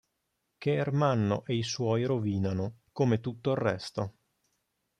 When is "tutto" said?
3.19-3.51